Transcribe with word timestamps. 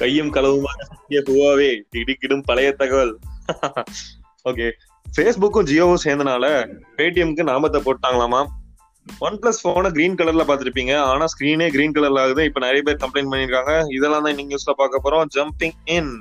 கையும் 0.00 0.32
களவுமாக 0.34 0.86
ஹுவாவே 1.28 1.70
திடுக்கிடும் 1.94 2.46
பழைய 2.48 2.70
தகவல். 2.80 3.12
ஓகே 4.48 4.66
ஃபேஸ்புக்கும் 5.06 5.68
ஜியோவும் 5.70 6.04
சேர்ந்தனால 6.04 6.46
பேடிஎம்க்கு 6.96 7.44
நாமத்தை 7.50 7.78
போட்டாங்களாமா? 7.86 8.40
ஒன் 9.26 9.38
பிளஸ் 9.42 9.62
போனை 9.62 9.90
கிரீன் 9.96 10.18
கலர்ல 10.20 10.42
பாத்திருப்பீங்க 10.48 10.94
ஆனா 11.10 11.26
ஸ்கிரீனே 11.32 11.68
கிரீன் 11.74 11.94
கலர்ல 11.96 12.22
ஆகுது. 12.24 12.42
இப்ப 12.48 12.60
நிறைய 12.64 12.82
பேர் 12.86 13.02
கம்ப்ளைண்ட் 13.04 13.30
பண்ணிருக்காங்க 13.32 13.74
இதெல்லாம் 13.96 14.24
தான் 14.24 14.32
இன்னைக்கு 14.34 14.52
நியூஸ்ல 14.52 14.74
பார்க்க 14.80 15.04
போறோம். 15.04 15.28
ஜம்பிங் 15.36 15.76
இன் 15.96 16.12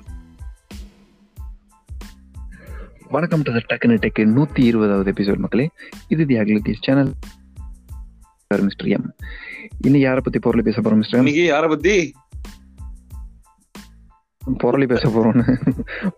வணக்கம் 3.16 3.44
டு 3.48 3.52
டக்குனு 3.74 3.98
டெக்கு 4.06 4.24
நூத்தி 4.38 4.64
இருபதாவது 4.70 5.12
எபிசோட் 5.16 5.44
மக்களே. 5.46 5.66
இது 6.14 6.26
தி 6.32 6.38
அக்லிட்டிஸ் 6.44 6.82
சேனல் 6.88 7.12
மிஸ்டர் 8.68 8.90
எம் 8.96 9.08
இன்னைக்கு 9.86 10.06
யாரை 10.08 10.22
பத்தி 10.26 10.40
பொருளை 10.46 10.64
பேச 10.68 10.78
போறோம் 10.82 11.02
மிஸ்டர் 11.04 11.22
இன்னைக்கு 11.22 11.44
யார 11.54 11.66
பத்தி? 11.74 11.96
பொருளை 14.64 14.88
பேச 14.94 15.04
போறோம்னு 15.08 15.46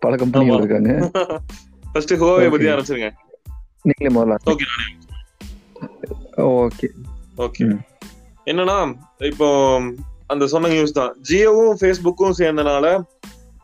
பல 0.04 0.16
கம்பெனிகள். 0.22 0.60
இருக்காங்க. 0.62 0.92
ஃபர்ஸ்ட் 1.92 2.14
ஹுவாவே 2.22 2.48
பத்தி. 2.50 2.68
ஆரம்பிச்சிருங்க. 2.72 3.10
நீங்களே 3.88 4.12
முதல்ல 4.16 4.36
ஓகே 4.52 4.66
ஓகே 6.64 6.88
ஓகே. 7.44 7.64
என்னன்னா 8.50 8.76
இப்போ 9.30 9.48
அந்த 10.32 10.44
சொன்ன 10.52 10.70
நியூஸ் 10.74 10.98
தான். 10.98 11.12
ஜியோவும் 11.30 11.78
ஃபேஸ்புக்கும் 11.80 12.38
சேர்ந்தனால 12.40 12.86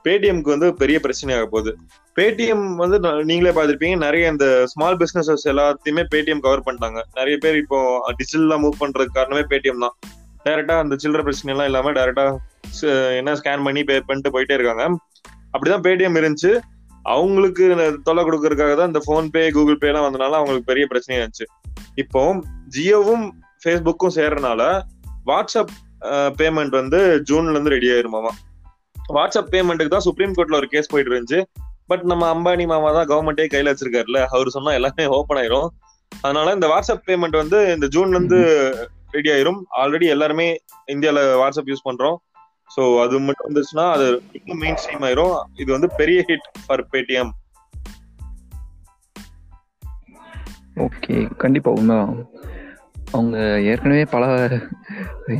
பேடிஎம்க்கு 0.05 0.55
வந்து 0.55 0.69
பெரிய 0.81 0.97
பிரச்சனையாக 1.05 1.47
போகுது. 1.53 1.71
பேடிஎம் 2.19 2.67
வந்து 2.83 2.99
நீங்களே 3.31 3.53
பார்த்திருப்பீங்க 3.57 3.97
நிறைய 4.05 4.31
இந்த 4.35 4.47
ஸ்மால் 4.73 4.99
பிசினஸஸ் 5.03 5.49
எல்லாத்தையுமே 5.53 6.05
பேடிஎம் 6.13 6.45
கவர் 6.45 6.67
பண்ணிட்டாங்க. 6.67 7.01
நிறைய 7.15 7.37
பேர் 7.45 7.57
இப்போ 7.63 7.79
டிஜிட்டலா 8.19 8.59
மூவ் 8.65 8.81
பண்றதுக்கு 8.83 9.19
காரணமே 9.19 9.43
பேடிஎம் 9.53 9.85
தான். 9.87 9.97
டைரக்டா 10.45 10.75
அந்த 10.83 10.97
சில்லற 11.03 11.23
பிரச்சனை 11.27 11.53
எல்லாம் 11.55 11.69
இல்லாம 11.71 11.93
டைரக்டா 11.99 12.27
என்ன 13.19 13.35
ஸ்கேன் 13.41 13.67
பண்ணி 13.67 13.83
பே 13.91 13.97
பண்ணிட்டு 14.09 14.33
போயிட்டே 14.35 14.57
இருக்காங்க. 14.59 14.85
அப்படிதான் 15.53 15.85
பேடிஎம் 15.87 16.19
இருந்துச்சு. 16.21 16.53
அவங்களுக்கு 17.15 17.65
தொல்லை 18.07 18.23
கொடுக்கறதுக்காக 18.27 18.75
தான் 18.79 18.91
இந்த 18.93 19.01
ஃபோன் 19.07 19.27
பே 19.35 19.43
கூகுள் 19.57 19.81
பே 19.83 19.89
எல்லாம் 19.91 20.07
வந்தனால 20.07 20.39
அவங்களுக்கு 20.39 20.71
பெரிய 20.71 20.87
பிரச்சனையா 20.93 21.21
இருந்துச்சு. 21.23 21.47
இப்போ 22.03 22.23
ஜியோவும் 22.77 23.27
ஃபேஸ்புக்கும் 23.63 24.17
சேர்றனால 24.19 24.63
வாட்ஸ்அப் 25.31 25.73
பேமெண்ட் 26.41 26.75
வந்து 26.81 26.99
ஜூன்ல 27.29 27.55
இருந்து 27.55 27.75
ரெடி 27.77 27.89
ஆயிருமாமா 27.95 28.33
வாட்ஸ்அப் 29.17 29.51
பேமெண்ட்டுக்கு 29.55 29.95
தான் 29.95 30.07
சுப்ரீம் 30.09 30.35
கோர்ட்ல 30.37 30.61
ஒரு 30.61 30.69
கேஸ் 30.75 30.91
போயிட்டு 30.93 31.13
இருந்துச்சு. 31.13 31.41
பட் 31.91 32.05
நம்ம 32.11 32.25
அம்பானி 32.35 32.65
மாமா 32.73 32.89
தான் 32.97 33.09
கவர்மெண்டே 33.11 33.45
கையில 33.53 33.73
வச்சிருக்காருல்ல 33.73 34.21
அவர் 34.35 34.55
சொன்னா 34.55 34.73
எல்லாமே 34.79 35.05
ஓப்பன் 35.17 35.41
ஆயிரும். 35.43 35.69
அதனால 36.25 36.53
இந்த 36.57 36.67
வாட்ஸ்அப் 36.73 37.05
பேமெண்ட் 37.09 37.37
வந்து 37.43 37.59
இந்த 37.75 37.87
ஜூன்ல 37.95 38.19
இருந்து 38.19 38.39
ரெடி 39.17 39.31
ஆயிரும். 39.35 39.61
ஆல்ரெடி 39.81 40.07
எல்லாருமே 40.15 40.49
இந்தியால 40.95 41.21
வாட்ஸ்அப் 41.43 41.71
யூஸ் 41.73 41.87
பண்றோம். 41.89 42.17
சோ 42.75 42.83
அது 43.03 43.21
மட்டும் 43.27 43.49
வந்துச்சுன்னா 43.49 43.85
அது 43.97 44.07
இன்னும் 44.39 44.61
மெயின் 44.63 44.79
ஸ்ட்ரீம் 44.83 45.05
ஆயிரும். 45.09 45.37
இது 45.63 45.69
வந்து 45.77 45.89
பெரிய 46.01 46.19
ஹிட் 46.29 46.49
ஃபார் 46.65 46.83
பேடிஎம் 46.93 47.33
ஓகே 50.87 51.15
கண்டிப்பா 51.43 51.71
உண்மைதான். 51.71 52.11
அவங்க 53.13 53.37
ஏற்கனவே 53.71 54.05
பல 54.15 54.25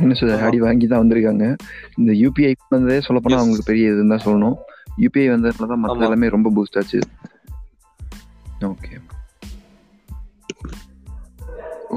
என்ன 0.01 0.15
சொல்ற 0.19 0.37
அடி 0.47 0.59
வாங்கி 0.65 0.85
தான் 0.87 1.01
வந்திருக்காங்க. 1.03 1.45
இந்த 1.99 2.11
யூபிஐ 2.21 2.53
வந்ததே 2.75 2.99
சொல்ல 3.07 3.19
போனா. 3.23 3.39
அவங்களுக்கு 3.41 3.69
பெரிய 3.71 3.91
இதுன்னு 3.91 4.13
தான் 4.13 4.25
சொல்லணும். 4.25 4.55
யூபிஐ 5.03 5.27
வந்ததுனால 5.33 5.69
தான் 5.73 5.83
மற்ற. 5.83 6.05
எல்லாமே 6.07 6.33
ரொம்ப 6.35 6.51
பூஸ்ட் 6.55 6.79
ஆச்சு. 6.81 7.01
ஓகே 8.71 8.93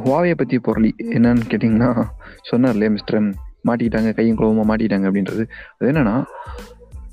ஹுவாவையை 0.03 0.34
பத்தி 0.41 0.56
பொருளி 0.67 0.91
என்னன்னு 1.17 1.48
கேட்டிங்கன்னா 1.53 1.91
சொன்னார்லையே 2.50 2.91
மிஸ்டர் 2.97 3.19
மாட்டிக்கிட்டாங்க 3.64 4.12
கையும் 4.19 4.39
குளவுமா 4.39 4.64
மாட்டிக்கிட்டாங்க 4.70 5.08
அப்படின்றது. 5.11 5.44
அது 5.78 5.91
என்னன்னா 5.92 6.16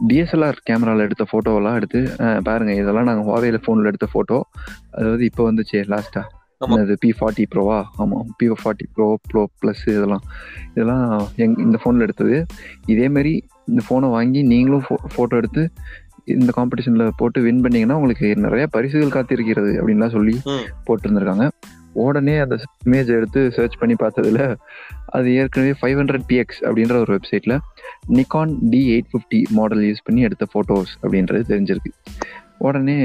டிஎஸ்எல்ஆர் 0.10 0.58
கேமரால 0.68 1.06
எடுத்த 1.08 1.24
போட்டோவெல்லாம் 1.32 1.78
எடுத்து 1.80 2.00
பாருங்க 2.48 2.74
இதெல்லாம் 2.82 3.08
நாங்கள் 3.10 3.28
ஹுவாவேல 3.28 3.60
ஃபோனில் 3.64 3.90
எடுத்த 3.92 4.08
போட்டோ 4.16 4.38
அதாவது 5.00 5.24
இப்போ 5.30 5.44
வந்துச்சு 5.50 5.80
லாஸ்டா 5.94 6.24
ஆமா. 6.62 6.76
அது 6.84 6.94
பி 7.02 7.10
ஃபார்ட்டி 7.18 7.44
ப்ரோவா 7.54 7.78
ஆமாம் 8.04 8.28
P 8.38 8.46
forty 8.62 8.86
pro 8.94 9.08
pro 9.30 9.42
plus 9.62 9.84
இதெல்லாம். 9.92 10.24
இதெல்லாம் 10.74 11.04
எங் 11.44 11.56
இந்த 11.66 11.78
ஃபோனில் 11.82 12.06
எடுத்தது. 12.08 12.38
இதே 12.94 13.08
மாதிரி 13.16 13.34
இந்த 13.72 13.82
ஃபோனை 13.88 14.08
வாங்கி 14.16 14.42
நீங்களும் 14.52 14.86
ஃபோட்டோ 15.16 15.36
எடுத்து 15.42 15.64
இந்த 16.36 16.52
காம்படிஷனில் 16.58 17.18
போட்டு 17.20 17.40
வின் 17.46 17.62
பண்ணீங்கன்னா 17.66 17.98
உங்களுக்கு 18.00 18.30
நிறைய 18.46 18.66
பரிசுகள் 18.76 19.16
காத்திருக்கிறது 19.18 19.72
அப்படின்லாம் 19.80 20.16
சொல்லி. 20.16 20.36
போட்டிருந்திருக்காங்க. 20.88 21.46
உடனே 22.06 22.36
அந்த 22.38 22.56
இமேஜ் 22.86 23.10
எடுத்து 23.18 23.42
சர்ச் 23.52 23.78
பண்ணி 23.80 23.96
பார்த்ததுல 24.00 24.42
அது 25.10 25.28
ஏற்கனவே 25.34 25.74
ஃபைவ் 25.82 26.00
ஹண்ட்ரட் 26.00 26.28
பிஎக்ஸ் 26.30 26.62
அப்படின்ற 26.62 26.96
ஒரு 27.04 27.12
வெப்சைட்ல 27.16 27.56
Nikon 28.18 28.54
D 28.70 28.82
eight 28.94 29.12
fifty 29.14 29.40
model 29.50 29.84
use 29.90 30.04
பண்ணி 30.04 30.22
எடுத்த 30.22 30.48
ஃபோட்டோஸ் 30.54 30.94
அப்படின்றது 31.02 31.44
தெரிஞ்சிருக்கு. 31.54 31.92
உடனே 32.58 33.00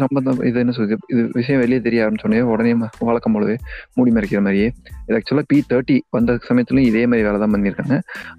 சம்பந்தம் 0.00 0.40
இது 0.48 0.60
என்ன 0.62 0.72
சொல்றது? 0.76 0.96
இது 1.12 1.22
விஷயம் 1.38 1.60
வெளியே 1.62 1.80
தெரிய 1.86 2.04
ஆரம்பிச்சோடனே 2.04 2.40
உடனே 2.52 2.72
வழக்கம் 3.08 3.34
போலவே 3.36 3.56
மூடி 3.96 4.10
மறைக்கிற 4.16 4.40
மாதிரியே. 4.46 4.68
இது 5.06 5.16
ஆக்சுவலாக 5.18 5.46
பி 5.52 5.58
தேர்ட்டி 5.70 5.96
வந்த 6.16 6.36
சமயத்துலையும் 6.48 6.88
இதே 6.90 7.02
மாதிரி 7.10 7.26
வேலை 7.28 7.38
தான் 7.44 7.54
பண்ணியிருக்காங்க. 7.54 7.96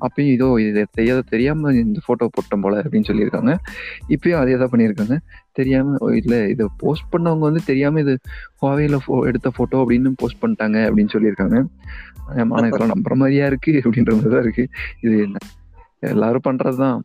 அப்பயும் 0.08 0.34
இதோ 0.36 0.48
இது 0.66 0.84
தெரியாத 1.00 1.24
தெரியாமல் 1.34 1.80
இந்த 1.84 2.02
ஃபோட்டோ 2.06 2.28
போட்டோம் 2.38 2.64
போல 2.66 2.82
அப்படின்னு 2.86 3.10
சொல்லியிருக்காங்க. 3.12 3.54
இப்பயும் 4.16 4.40
அதே 4.44 4.58
தான் 4.64 4.72
பண்ணியிருக்காங்க. 4.74 5.18
தெரியாமல் 5.60 6.16
இல்லை 6.22 6.40
இதை 6.54 6.68
போஸ்ட் 6.84 7.10
பண்ணவங்க 7.16 7.46
வந்து 7.50 7.64
தெரியாமல் 7.72 8.04
இது 8.06 8.16
ஹுவாவேல 8.62 9.00
ஃபோ 9.06 9.16
எடுத்த 9.32 9.52
ஃபோட்டோ 9.58 9.82
அப்படின்னு 9.84 10.12
போஸ்ட் 10.22 10.42
பண்ணிட்டாங்க 10.44 10.78
அப்படின்னு 10.90 11.14
சொல்லியிருக்காங்க. 11.16 11.58
ஆனால் 12.56 12.70
இதெல்லாம் 12.70 12.94
நம்புற 12.94 13.16
மாதிரியா 13.24 13.46
இருக்குது 13.52 13.82
அப்படின்ற 13.84 14.14
மாதிரி 14.18 14.34
தான் 14.36 14.46
இருக்குது 14.46 14.70
இது 15.06 15.16
என்ன? 15.26 15.38
எல்லாரும் 16.14 16.46
பண்ணுறது 16.48 16.78
தான் 16.86 16.98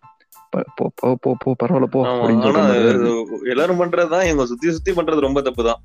போ 0.50 0.90
போ 0.94 1.36
போ 1.38 1.54
பரவாயில்ல 1.64 1.84
போ 1.84 3.38
எல்லாரும் 3.44 3.80
பண்றதுதான் 3.80 4.24
இவங்க 4.24 4.46
சுத்தி 4.46 4.70
சுத்தி 4.72 4.92
பண்றது 4.92 5.18
ரொம்ப 5.18 5.42
தப்பு 5.42 5.64
தான் 5.64 5.82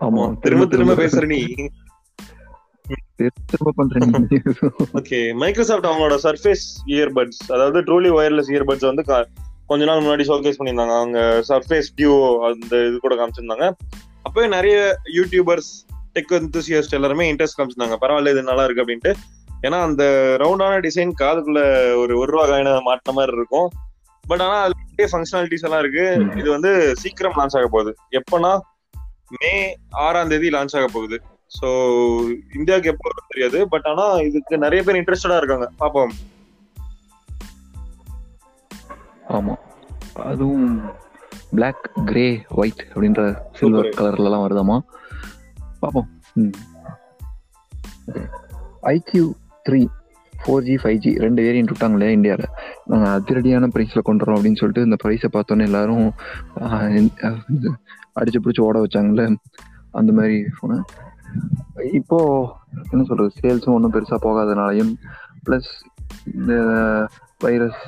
ஆமா 0.00 0.38
திரும்ப 0.38 0.66
திரும்ப 0.66 0.94
பேசுற 0.94 1.26
நீ. 1.26 1.68
திரும்ப 3.46 3.84
நீ. 3.88 4.38
ஓகே 4.94 5.34
மைக்ரோசாஃப்ட் 5.34 5.86
அவங்களோட 5.86 6.18
சர்ஃபேஸ் 6.22 6.64
இயர்பட்ஸ் 6.86 7.52
அதாவது 7.52 7.80
ட்ரூலி 7.80 8.04
ஒயர்லெஸ் 8.04 8.54
இயர்பட்ஸ் 8.54 8.94
வந்து 8.94 9.26
கொஞ்ச 9.66 9.84
நாள் 9.84 10.02
முன்னாடி 10.02 10.20
ஷோகேஸ் 10.20 10.54
பண்ணியிருந்தாங்க. 10.58 10.96
அவங்க 10.96 11.44
சர்ஃபேஸ் 11.48 11.82
டியூ 11.96 12.38
அந்த 12.38 12.88
இது 12.88 12.98
கூட 13.00 13.14
காமிச்சிருந்தாங்க. 13.14 13.72
அப்பவே 14.22 14.48
நிறைய 14.48 14.98
யூடியூபர்ஸ் 15.14 15.86
டெக் 16.14 16.30
enthusiast 16.30 16.86
எல்லாருமே 16.90 17.32
இன்ட்ரெஸ்ட் 17.32 17.58
காமிச்சிருந்தாங்க. 17.58 17.96
பரவாயில்ல 18.00 18.30
இது 18.30 18.42
நல்லா 18.42 18.64
இருக்கு 18.64 18.84
அப்படின்ட்டு. 18.84 19.14
ஏன்னா 19.62 19.82
அந்த 19.82 20.36
ரவுண்டான 20.40 20.80
டிசைன் 20.80 21.12
காதுக்குள்ள 21.18 21.58
ஒரு 21.96 22.18
ஒரு 22.18 22.32
ரூபா 22.32 22.46
காயின 22.46 22.78
மாட்டின 22.78 23.12
மாதிரி 23.12 23.36
இருக்கும். 23.36 23.70
பட் 24.22 24.40
ஆனா 24.40 24.60
அது 24.60 24.72
நிறைய 24.90 25.16
ஃபங்க்ஷனாலிட்டிஸ் 25.16 25.62
எல்லாம் 25.62 25.78
இருக்கு. 25.78 26.26
இது 26.36 26.50
வந்து 26.50 26.96
சீக்கிரம் 26.96 27.32
லான்ச் 27.32 27.58
ஆக 27.58 27.66
போகுது. 27.70 27.96
எப்பனா 28.10 28.58
மே 29.40 29.76
ஆறாம் 29.90 30.28
தேதி 30.28 30.48
லான்ச் 30.48 30.76
ஆக 30.76 30.86
போகுது. 30.92 31.22
சோ 31.60 31.66
இந்தியாவுக்கு 32.54 32.90
எப்போ 32.90 33.10
தெரியாது. 33.28 33.68
பட் 33.68 33.86
ஆனா 33.86 34.04
இதுக்கு 34.04 34.58
நிறைய 34.58 34.84
பேர் 34.84 35.02
இன்ட்ரெஸ்டடா 35.02 35.36
இருக்காங்க. 35.36 35.70
பாப்போம். 35.80 36.12
ஆமா. 39.28 39.54
அதுவும் 40.14 40.90
Black 41.50 41.90
கிரே 42.04 42.44
ஒயிட் 42.48 42.86
அப்படின்ற 42.94 43.38
சில்வர் 43.52 43.84
Super. 43.84 43.88
கலர்ல 43.88 44.24
எல்லாம் 44.24 44.50
வருதாமா 44.50 44.78
பார்ப்போம் 45.80 46.08
iQOO 48.82 49.32
three 49.66 49.80
four 50.34 50.64
G 50.66 50.74
five 50.82 50.98
G 51.04 51.12
ரெண்டு 51.24 51.40
வேரியன்ட் 51.46 51.72
விட்டாங்களே 51.72 52.08
இந்தியாவில் 52.16 52.48
நாங்கள் 52.90 53.12
அதிரடியான 53.18 53.68
ப்ரைஸில் 53.74 54.06
கொண்டுறோம் 54.08 54.36
அப்படின்னு 54.36 54.60
சொல்லிட்டு 54.60 54.86
இந்த 54.88 54.96
ப்ரைஸை 55.04 55.28
பார்த்தோன்னே 55.36 55.68
எல்லாரும் 55.70 56.06
அடிச்சு 58.18 58.40
பிடிச்சி 58.44 58.62
ஓட 58.66 58.76
வச்சாங்கல்ல? 58.84 59.24
அந்த 59.98 60.10
மாதிரி 60.18 60.36
ஃபோனு 60.56 60.76
இப்போ 62.00 62.18
என்ன 62.92 63.02
சொல்றது 63.08 63.30
சேல்ஸும் 63.40 63.76
ஒன்றும் 63.76 63.94
பெருசாக 63.96 64.20
போகாதனாலையும் 64.26 64.92
ப்ளஸ் 65.46 65.70
இந்த 66.34 66.52
வைரஸ் 67.44 67.82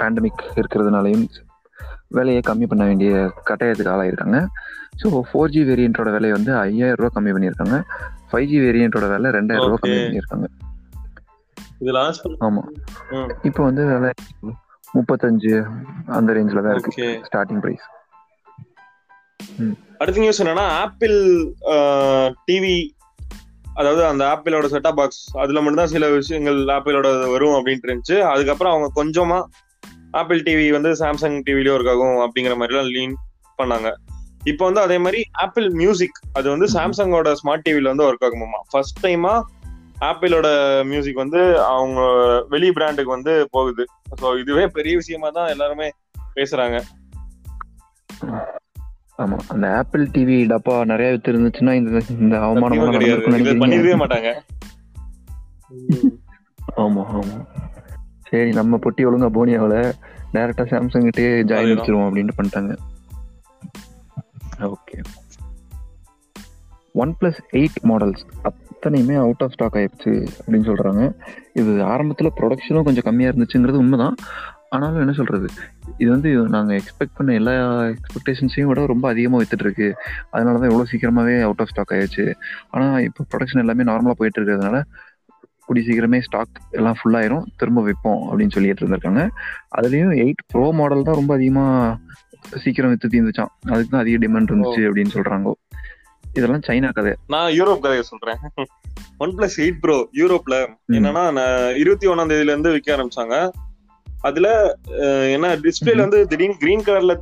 பேண்டமிக் 0.00 0.42
இருக்கிறதுனாலையும் 0.60 1.26
விலையை 2.16 2.42
கம்மி 2.48 2.66
பண்ண 2.70 2.82
வேண்டிய 2.90 3.10
கட்டாயத்துக்கு 3.48 3.92
ஆளாயிருக்காங்க. 3.94 4.38
ஸோ 5.00 5.08
ஃபோர் 5.30 5.52
ஜி 5.54 5.60
வேரியண்ட்டோட 5.70 6.10
விலையை 6.16 6.34
வந்து 6.38 6.52
ஐயாயிரம் 6.62 7.00
ரூபா 7.00 7.10
கம்மி 7.16 7.32
பண்ணியிருக்காங்க. 7.34 7.76
ஃபைவ் 8.30 8.48
ஜி 8.52 8.58
வேரியண்ட்டோட 8.66 9.06
விலை 9.14 9.30
ரெண்டாயிரம் 9.38 9.68
ரூபா 9.68 9.80
கம்மி. 9.82 9.98
பண்ணியிருக்காங்க. 10.04 10.48
இது 11.82 11.92
லான்ச் 11.96 12.20
ஆமா. 12.46 12.62
இப்போ 13.48 13.60
வந்து 13.68 13.82
விலை 13.90 14.10
முப்பத்தஞ்சு 14.96 15.52
அந்த 16.16 16.34
ரேஞ்சில் 16.36 16.64
தான் 16.66 16.74
இருக்கு. 16.76 17.08
ஸ்டார்டிங் 17.28 17.62
ப்ரைஸ் 17.64 17.86
அடுத்த 20.00 20.16
நியூஸ் 20.22 20.40
என்னன்னா 20.42 20.64
ஆப்பிள் 20.84 21.16
டிவி 22.48 22.76
அதாவது 23.80 24.02
அந்த 24.10 24.22
ஆப்பிளோட 24.32 24.66
செட்டப் 24.74 24.98
பாக்ஸ் 25.00 25.22
அதுல 25.42 25.60
மட்டும் 25.62 25.82
தான் 25.82 25.92
சில 25.94 26.06
விஷயங்கள் 26.16 26.58
ஆப்பிளோட 26.76 27.08
வரும் 27.32 27.56
அப்படின்ட்டு 27.56 27.88
இருந்துச்சு. 27.88 28.16
அதுக்கப்புறம் 28.32 28.72
அவங்க 28.74 28.88
கொஞ்சமா 29.00 29.38
ஆப்பிள் 30.20 30.40
டிவி 30.46 30.66
வந்து 30.76 30.90
சாம்சங் 31.02 31.36
டிவிலயும் 31.46 31.76
ஒர்க் 31.76 31.90
ஆகும் 31.92 32.18
அப்படிங்கிற 32.24 32.54
மாதிரி 32.60 32.74
எல்லாம் 32.74 32.92
லீன் 32.96 33.14
பண்ணாங்க. 33.58 33.88
இப்போ 34.50 34.64
வந்து 34.68 34.82
அதே 34.86 34.96
மாதிரி 35.04 35.20
ஆப்பிள் 35.44 35.66
மியூசிக் 35.80 36.18
அது 36.38 36.46
வந்து 36.54 36.66
சாம்சங்கோட 36.76 37.30
ஸ்மார்ட் 37.40 37.64
டிவில 37.66 37.92
வந்து 37.92 38.06
ஒர்க் 38.08 38.26
ஆகுமாமா 38.28 38.60
ஃபர்ஸ்ட் 38.72 39.00
டைமா 39.06 39.34
ஆப்பிளோட 40.00 40.48
மியூசிக் 40.84 41.16
வந்து 41.16 41.60
அவங்க 41.60 42.00
வெளி 42.48 42.72
பிராண்டுக்கு 42.72 43.10
வந்து 43.10 43.48
போகுது. 43.50 43.84
ஸோ 44.20 44.40
இதுவே 44.40 44.66
பெரிய 44.66 44.96
விஷயமா 44.96 45.30
தான் 45.30 45.48
எல்லாருமே 45.48 45.90
பேசுறாங்க. 46.36 46.82
ஆமா. 49.22 49.38
அந்த 49.48 49.76
ஆப்பிள் 49.76 50.04
டிவி 50.08 50.36
டப்பா 50.46 50.84
நிறைய 50.84 51.12
வித்து 51.12 51.32
இருந்துச்சுன்னா 51.32 51.72
இந்த 51.72 52.02
இந்த 52.08 52.40
அவமானம் 52.40 52.78
பண்ணிருக்கவே 52.78 53.96
மாட்டாங்க. 53.96 54.30
ஆமா 56.76 57.02
ஆமா. 57.20 57.38
சரி 58.30 58.50
நம்ம 58.50 58.76
பொட்டி 58.76 59.02
ஒழுங்கா 59.04 59.30
போனியாவில. 59.38 59.92
டேரக்டா 60.32 60.64
சாம்சங் 60.64 61.06
கிட்டே 61.08 61.42
ஜாயின். 61.42 61.74
வச்சிருவோம் 61.74 62.06
அப்படின்ட்டு 62.08 62.38
பண்ணிட்டாங்க. 62.38 62.74
Okay 64.60 64.98
one 66.92 67.16
plus 67.20 67.40
eight 67.52 67.78
models 67.82 68.24
அத்தனையுமே 68.78 69.14
அவுட் 69.14 69.42
ஆஃப் 69.42 69.50
ஸ்டாக் 69.50 69.74
ஆயிடுச்சு 69.74 70.12
அப்படின்னு 70.38 70.66
சொல்றாங்க. 70.70 71.14
இது 71.52 71.70
ஆரம்பத்துல 71.70 72.28
ப்ரொடக்ஷனும் 72.36 72.82
கொஞ்சம் 72.82 73.04
கம்மியா 73.04 73.30
இருந்துச்சுங்கிறது 73.30 73.80
உண்மைதான். 73.84 74.16
ஆனாலும் 74.68 75.00
என்ன 75.00 75.12
சொல்றது? 75.12 75.48
இது 75.98 76.10
வந்து 76.10 76.36
நாங்க 76.48 76.72
எக்ஸ்பெக்ட் 76.74 77.14
பண்ண 77.14 77.32
எல்லா 77.32 77.52
எக்ஸ்பெக்டேஷன்ஸையும் 77.82 78.62
விட 78.62 78.86
ரொம்ப 78.86 79.08
அதிகமா 79.08 79.38
வித்துட்டு 79.38 79.66
இருக்கு. 79.66 79.94
அதனாலதான் 80.32 80.68
இவ்வளவு 80.70 80.90
சீக்கிரமாவே 80.92 81.42
அவுட் 81.42 81.60
ஆஃப் 81.60 81.66
ஸ்டாக் 81.66 81.94
ஆயிடுச்சு. 81.96 82.32
ஆனா 82.70 83.00
இப்போ 83.00 83.24
ப்ரொடக்ஷன் 83.30 83.62
எல்லாமே 83.64 83.82
நார்மலா 83.82 84.10
போயிட்டு 84.10 84.40
இருக்கிறதுனால 84.40 84.82
கூடி 85.66 85.80
சீக்கிரமே 85.86 86.20
ஸ்டாக் 86.20 86.60
எல்லாம் 86.70 86.98
ஃபுல் 87.02 87.14
ஆயிரும். 87.14 87.46
திரும்ப 87.56 87.82
விற்போம் 87.86 88.22
அப்படின்னு 88.28 88.50
சொல்லிட்டு 88.50 88.86
இருந்திருக்காங்க. 88.86 89.28
அதுலயும் 89.78 90.14
எயிட் 90.24 90.44
ப்ரோ 90.46 90.72
மாடல் 90.72 91.02
தான் 91.02 91.14
ரொம்ப 91.14 91.34
அதிகமா 91.34 91.66
சீக்கிரம் 92.64 92.90
வித்து 92.90 93.08
தீர்ந்துச்சான் 93.08 93.52
அதுக்கு 93.72 93.90
தான் 93.90 94.00
அதிக 94.00 94.18
டிமாண்ட் 94.26 94.50
இருந்துச்சு 94.52 94.82
அப்படின்னு 94.88 95.14
சொல்றாங்க. 95.16 95.50
இதெல்லாம் 96.38 96.66
சைனா 96.68 96.90
கதை. 96.96 97.12
நான் 97.34 97.50
யூரோப் 97.58 97.84
கதையை 97.84 98.04
சொல்றேன். 98.10 98.40
ஒன் 99.24 99.32
பிளஸ் 99.38 99.56
எயிட் 99.62 99.80
ப்ரோ 99.84 99.96
யூரோப்ல 100.20 100.56
என்னன்னா 100.98 101.46
இருபத்தி 101.82 102.08
ஒன்னாம் 102.12 102.30
தேதியில 102.32 102.54
இருந்து 102.54 102.74
விற்க 102.74 102.96
ஆரம்பிச்சாங்க. 102.96 103.36
அதுல 104.28 104.48
என்ன 105.34 105.48
டிஸ்பிளேல 105.64 106.04
வந்து 106.06 106.20
திடீர்னு 106.30 106.60
கிரீன் 106.62 106.86
கலர்ல 106.86 107.14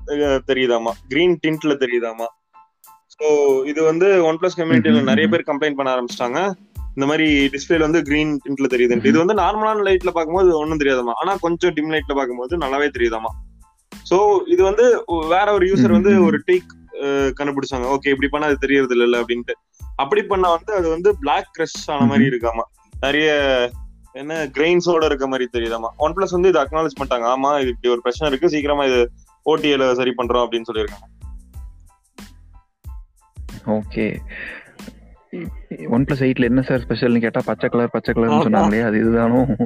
தெரியுதாமா? 0.50 0.92
கிரீன் 1.12 1.34
டிண்ட்ல 1.42 1.74
தெரியுதாமா? 1.82 2.28
சோ 3.14 3.26
இது 3.72 3.80
வந்து 3.90 4.06
ஒன் 4.28 4.38
பிளஸ் 4.40 4.58
கம்யூனிட்டியில. 4.60 5.02
நிறைய 5.10 5.26
பேர் 5.32 5.48
கம்ப்ளைண்ட் 5.50 5.78
பண்ண 5.80 5.90
ஆரம்பிச்சிட்டாங்க. 5.94 6.40
இந்த 6.96 7.06
மாதிரி 7.10 7.26
டிஸ்பிளேல 7.54 7.86
வந்து 7.86 8.00
கிரீன் 8.08 8.32
டிண்ட்ல 8.44 8.68
தெரியுதுன்ட்டு. 8.74 9.10
இது 9.12 9.20
வந்து 9.22 9.36
நார்மலான 9.42 9.84
லைட்ல 9.88 10.10
பார்க்கும்போது 10.16 10.50
ஒண்ணும் 10.60 10.80
தெரியாதாமா? 10.82 11.14
ஆனா 11.22 11.32
கொஞ்சம் 11.44 11.74
டிம் 11.78 11.92
லைட்ல 11.94 12.14
பார்க்கும்போது 12.18 12.62
நல்லாவே 12.62 12.88
தெரியுதாமா? 12.96 13.32
சோ 14.10 14.18
இது 14.54 14.62
வந்து 14.68 14.84
வேற 15.34 15.46
ஒரு 15.56 15.66
யூசர் 15.70 15.96
வந்து. 15.96 16.12
ஒரு 16.28 16.38
டீக் 16.48 16.72
கண்டுபிடிச்சாங்க. 17.04 17.86
ஓகே 17.86 18.08
இப்படி 18.08 18.28
பண்ணா 18.30 18.46
அது 18.46 18.56
தெரியறது 18.56 18.96
இல்ல 18.98 19.20
அப்படின்ட்டு. 19.20 19.52
அப்படி 19.96 20.22
பண்ணா 20.22 20.50
வந்து 20.50 20.74
அது 20.74 20.88
வந்து 20.88 21.18
பிளாக் 21.18 21.50
கிரஷ் 21.58 21.90
ஆன 21.90 22.04
மாதிரி 22.04 22.26
இருக்காமா? 22.26 22.62
நிறைய 23.00 23.28
என்ன 24.12 24.44
கிரெயின்ஸோட 24.46 25.04
இருக்க 25.04 25.26
மாதிரி 25.26 25.48
தெரியுதாமா? 25.52 25.88
ஒன் 25.96 26.12
பிளஸ் 26.12 26.30
வந்து 26.30 26.48
இது 26.48 26.60
அக்னாலேஜ் 26.60 26.98
பண்ணிட்டாங்க. 27.00 27.28
ஆமா 27.34 27.60
இது 27.60 27.68
இப்படி 27.68 27.88
ஒரு 27.88 28.00
பிரச்சனை 28.02 28.28
இருக்கு. 28.28 28.48
சீக்கிரமா 28.48 28.84
இது 28.84 29.10
ஓடிஎல 29.46 29.92
சரி 29.92 30.14
பண்றோம் 30.16 30.46
அப்படின்னு 30.46 30.62
சொல்லியிருக்காங்க. 30.72 31.14
ஓகே 33.66 34.16
ஒன் 35.88 36.04
பிளஸ் 36.04 36.22
எயிட்ல 36.22 36.42
என்ன 36.42 36.62
சார் 36.62 36.80
ஸ்பெஷல்னு 36.80 37.20
கேட்டா 37.20 37.40
பச்சை 37.44 37.68
கலர் 37.68 37.90
பச்சை 37.90 38.14
கலர்னு. 38.14 38.44
சொன்னாங்களே 38.46 38.84
அது 38.84 38.98
இதுதானோ? 39.04 39.64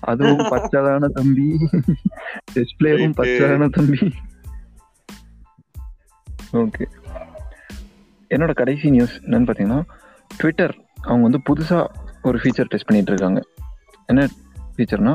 அதுவும் 0.00 0.38
பச்சைதான 0.52 1.06
தம்பி. 1.06 1.56
டிஸ்பிளேவும். 2.54 3.12
பச்சைதான 3.16 3.68
தம்பி. 3.68 4.12
ஓகே 6.52 6.84
என்னோட 8.30 8.52
கடைசி 8.52 8.90
நியூஸ் 8.90 9.20
என்னன்னு 9.24 9.48
பாத்தீங்கன்னா 9.48 9.80
ட்விட்டர் 10.30 10.74
அவங்க 11.02 11.22
வந்து 11.22 11.40
புதுசா 11.48 11.78
ஒரு 12.22 12.38
ஃபீச்சர் 12.38 12.68
டெஸ்ட் 12.68 12.86
பண்ணிட்டு 12.86 13.12
இருக்காங்க 13.12 13.40
என்ன 14.08 14.26
ஃபீச்சர்னா 14.76 15.14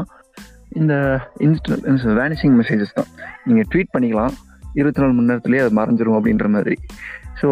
இந்த 0.72 0.94
இன்ஸ்ட 1.40 1.78
வேனிஷிங் 2.14 2.56
மெசேஜஸ் 2.58 2.94
தான். 2.94 3.10
நீங்க 3.46 3.62
ட்வீட் 3.72 3.94
பண்ணிக்கலாம் 3.94 4.34
இருபத்தி 4.76 5.02
நாலு 5.02 5.14
மணி 5.14 5.28
நேரத்திலேயே 5.28 5.62
அது 5.64 5.78
மறைஞ்சிரும் 5.78 6.18
அப்படின்ற 6.18 6.48
மாதிரி. 6.48 6.76
ஸோ 7.42 7.48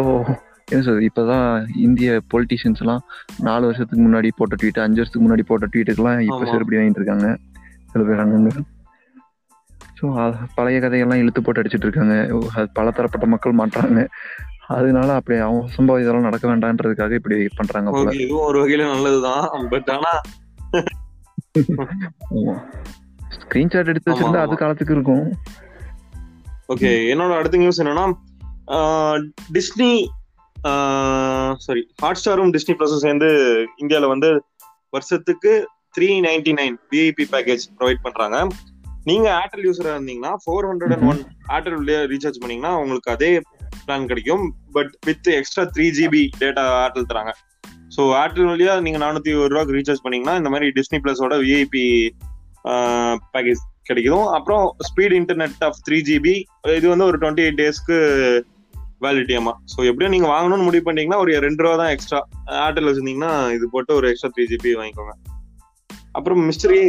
என்ன 0.68 0.84
சொல்றது 0.84 1.06
இப்போதான் 1.06 1.48
இந்திய 1.76 2.22
பொலிட்டிஷியன்ஸ் 2.34 2.82
எல்லாம் 2.82 3.02
நாலு 3.40 3.66
வருஷத்துக்கு 3.66 4.04
முன்னாடி 4.04 4.30
போட்ட 4.38 4.56
ட்வீட் 4.56 4.80
அஞ்சு 4.80 5.00
வருஷத்துக்கு 5.00 5.28
முன்னாடி 5.28 5.46
போட்ட 5.48 5.66
ட்வீட்டுக்கெல்லாம் 5.66 6.20
இப்போ. 6.20 6.46
செருப்படி 6.46 6.78
வாங்கிட்டு 6.78 7.02
இருக்காங்க 7.02 7.28
சில 7.92 8.04
பேர் 8.04 8.24
அங்கங்க. 8.24 8.52
ஸோ 10.00 10.06
பழைய 10.58 10.78
கதையெல்லாம் 10.84 11.22
இழுத்து 11.22 11.42
போட்டு 11.42 11.62
அடிச்சிட்டு 11.62 11.88
இருக்காங்க. 11.88 12.16
பல 12.78 12.88
தரப்பட்ட 12.98 13.28
மக்கள் 13.34 13.60
மாட்டுறாங்க. 13.60 14.02
அதனால 14.76 15.10
அப்படி 15.20 15.36
அவன் 15.48 15.74
சம்பவம் 15.76 16.02
இதெல்லாம் 16.04 16.28
நடக்க 16.28 16.46
வேண்டான்றதுக்காக 16.52 17.18
இப்படி 17.20 17.36
பண்றாங்க 17.60 18.16
இதுவும் 18.24 18.48
ஒரு 18.50 18.60
வகையில 18.62 18.88
நல்லதுதான். 18.94 19.46
பட் 19.74 19.90
ஆனா 19.96 20.12
ஸ்கிரீன்ஷாட் 23.38 23.92
எடுத்து 23.92 24.10
வச்சிருந்தா 24.12 24.44
அது. 24.46 24.56
காலத்துக்கு 24.62 24.96
இருக்கும். 24.98 25.26
ஓகே 26.74 26.92
என்னோட 27.14 27.32
அடுத்த 27.40 27.62
நியூஸ் 27.64 27.82
என்னன்னா 27.84 28.06
டிஸ்னி 29.58 29.92
சாரி 31.66 31.82
ஹாட் 32.04 32.20
ஸ்டாரும் 32.22 32.54
டிஸ்னி 32.56 32.74
பிளஸும் 32.78 33.04
சேர்ந்து 33.06 33.30
இந்தியால 33.82 34.08
வந்து 34.14 34.30
வருஷத்துக்கு 34.96 35.54
three 35.98 36.08
ninety 36.26 36.54
nine 36.60 36.78
VIP 36.92 37.26
package 37.34 37.66
provide 37.78 38.06
பண்றாங்க. 38.06 38.38
நீங்க 39.10 39.28
ஏர்டெல் 39.42 39.66
யூசரா 39.68 39.92
இருந்தீங்கன்னா 39.96 40.32
four 40.44 40.68
hundred 40.70 40.94
and 40.96 41.08
one 41.12 41.20
Airtel 41.56 41.82
recharge 42.14 42.40
பண்ணீங்கன்னா 42.44 42.72
உங்களுக்கு 42.84 43.12
அதே 43.16 43.30
பிளான் 43.86 44.08
கிடைக்கும். 44.12 44.46
But 44.76 44.92
with 45.08 45.28
extra 45.40 45.64
three 45.76 45.88
GB 45.98 46.24
data 46.42 46.64
Airtel 46.86 47.10
தராங்க. 47.12 47.34
ஸோ 47.96 48.02
ஏர்டெல் 48.22 48.50
வழியா 48.52 48.74
நீங்க 48.86 49.00
நானூத்தி 49.04 49.34
ஒரு 49.42 49.52
ரூபாய்க்கு 49.54 49.76
ரீசார்ஜ் 49.78 50.02
பண்ணீங்கன்னா 50.06 50.36
இந்த 50.40 50.50
மாதிரி 50.54 50.68
டிஸ்னி 50.78 51.00
பிளஸோட 51.04 51.36
விஐபி 51.44 51.86
பேக்கேஜ் 53.34 53.62
கிடைக்கும். 53.90 54.26
அப்புறம் 54.38 54.64
speed 54.88 55.16
internet 55.20 55.64
of 55.68 55.80
three 55.88 56.00
GB 56.10 56.36
இது 56.78 56.86
வந்து 56.94 57.08
ஒரு 57.10 57.20
டுவெண்ட்டி 57.24 57.46
எயிட் 57.46 57.62
டேஸ்க்கு 57.62 57.98
வேலிடிட்டி 59.06 59.36
ஆமா. 59.42 59.54
ஸோ 59.72 59.80
எப்படியும் 59.90 60.16
நீங்க 60.16 60.28
வாங்கணும்னு 60.34 60.68
முடிவு 60.68 60.86
பண்ணிட்டீங்கன்னா 60.86 61.22
ஒரு 61.24 61.40
ரெண்டு 61.48 61.64
ரூபா 61.64 61.76
தான் 61.84 61.94
எக்ஸ்ட்ரா 61.96 62.22
ஏர்டெல் 62.66 62.90
வச்சிருந்தீங்கன்னா 62.90 63.34
இது 63.58 63.66
போட்டு 63.76 63.94
ஒரு 64.00 64.10
எக்ஸ்ட்ரா 64.12 64.32
த்ரீ 64.36 64.46
ஜிபி 64.54 64.74
வாங்கிக்கோங்க. 64.82 65.16
அப்புறம் 66.18 66.42
மிஸ்டரி 66.50 66.82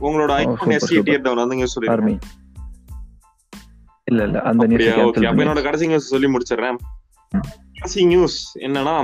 உங்களோட 0.00 0.32
ஐபோன். 0.40 0.72
டியர் 1.08 1.24
டவுன் 1.26 1.42
வந்து 1.42 1.70
சொல்லிருக்கேன் 1.74 1.96
ஆர்மி 1.96 2.16
இல்ல 4.04 4.24
இல்ல 4.24 4.38
அந்த 4.48 4.66
நியூஸ் 4.66 4.98
ஓகே 5.04 5.28
அப்ப 5.30 5.44
என்னோட 5.44 5.62
கடைசி 5.62 5.86
நியூஸ் 5.86 6.12
சொல்லி 6.12 6.28
முடிச்சிடுறேன். 6.34 6.76
கடைசி 7.74 8.04
நியூஸ் 8.06 8.38
என்னன்னா. 8.58 8.96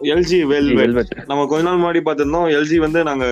எல்ஜி 0.00 0.38
வெல்வெட் 0.46 1.12
நம்ம 1.26 1.46
கொஞ்ச 1.50 1.62
நாள் 1.66 1.80
முன்னாடி 1.80 2.00
பார்த்திருந்தோம் 2.06 2.48
எல்ஜி 2.58 2.78
வந்து 2.84 3.02
நாங்க 3.08 3.26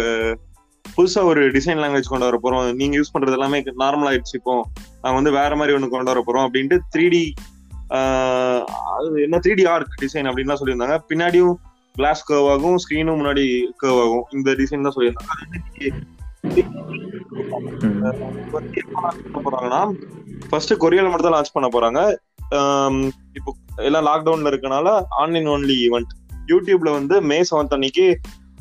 புதுசா 0.84 1.20
ஒரு 1.22 1.42
டிசைன் 1.50 1.80
லாங்குவேஜ் 1.82 2.12
கொண்டு 2.12 2.26
வர 2.28 2.38
போறோம். 2.42 2.74
நீங்க 2.74 2.94
யூஸ் 2.98 3.14
பண்றது 3.14 3.36
எல்லாமே 3.36 3.60
நார்மல் 3.60 4.08
ஆயிடுச்சு 4.10 4.38
இப்போ. 4.40 4.54
நாங்க 5.02 5.16
வந்து 5.20 5.32
வேற 5.38 5.56
மாதிரி 5.56 5.76
ஒண்ணு 5.76 5.94
கொண்டு 5.94 6.12
வர 6.12 6.20
போறோம் 6.26 6.46
அப்படின்ட்டு 6.48 6.78
த்ரீ 6.96 7.06
டி 7.08 7.34
அது 8.96 9.22
என்ன 9.22 9.38
த்ரீ 9.44 9.54
டி 9.54 9.66
ஆர்க் 9.66 9.96
டிசைன் 10.02 10.28
அப்படின்னு 10.30 10.58
சொல்லியிருந்தாங்க. 10.60 10.96
பின்னாடியும் 11.08 11.54
கிளாஸ் 11.96 12.22
கர்வ் 12.30 12.48
ஆகும் 12.52 12.78
ஸ்கிரீனும் 12.82 13.18
முன்னாடி 13.20 13.44
கர்வ் 13.82 14.00
ஆகும். 14.04 14.24
இந்த 14.36 14.48
டிசைன் 14.60 14.86
தான் 14.86 14.94
சொல்லியிருந்தாங்க. 14.96 15.34
போறாங்கன்னா 19.46 19.80
ஃபர்ஸ்ட் 20.48 20.72
கொரியால 20.84 21.10
மட்டும் 21.10 21.26
தான் 21.26 21.36
லான்ச் 21.36 21.54
பண்ண 21.56 21.68
போறாங்க. 21.74 22.00
இப்போ 23.38 23.50
எல்லாம் 23.88 24.06
லாக்டவுன்ல 24.08 24.50
இருக்கனால 24.52 24.88
ஆன்லைன் 25.20 25.48
ஒன்லி 25.54 25.76
ஈவெண்ட் 25.86 26.12
யூடியூப்ல 26.52 26.90
வந்து 26.98 27.16
மே 27.30 27.38
செவன்த் 27.50 27.76
அன்னைக்கு 27.76 28.06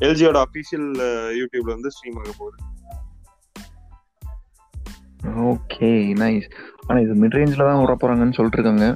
எல்ஜியோட 0.06 0.38
அபிஷியல் 0.46 0.88
யூடியூப்ல 1.40 1.74
வந்து 1.76 1.92
ஸ்ட்ரீம் 1.96 2.20
ஆக 2.22 2.30
போகுது. 2.38 2.56
ஓகே 5.50 5.90
நைஸ் 6.22 6.48
ஆனா 6.86 6.98
இது 7.04 7.14
மிட் 7.20 7.36
ரேஞ்சில 7.38 7.66
தான் 7.68 7.82
வர 7.82 7.92
போறாங்கன்னு 8.00 8.36
சொல்லிட்டு 8.38 8.58
இருக்காங்க. 8.58 8.86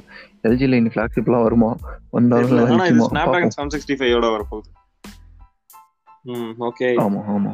எல்ஜில 0.47 0.77
இனி 0.81 0.89
ஃபிளாக்ஷிப்லாம் 0.93 1.45
வருமா? 1.47 1.71
வந்தாலும் 2.09 2.51
ஆனா 2.51 2.85
இது 2.85 2.95
இருக்குமா? 2.95 3.07
ஸ்னாப் 3.09 3.29
பார்ப்போம். 3.31 3.55
செவன் 3.57 3.73
சிக்ஸ்டி 3.75 3.95
ஃபைவோட 3.99 4.27
வரப்போகுது. 4.35 4.69
ம் 6.31 6.53
ஓகே 6.67 6.87
ஆமா 7.05 7.21
ஆமா. 7.35 7.53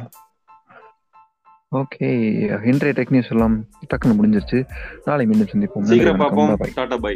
ஓகே 1.80 2.08
இன்றைய 2.70 2.92
டெக் 2.98 3.12
நியூஸ் 3.14 3.30
எல்லாம் 3.30 3.56
டக்குன்னு 3.90 4.18
முடிஞ்சிருச்சு. 4.18 4.58
நாளை 5.04 5.26
மீண்டும் 5.26 5.50
சந்திப்போம். 5.52 5.86
சீக்கிரம் 5.90 6.22
பார்ப்போம். 6.22 6.56
Tata 6.74 6.96
bye. 6.96 7.14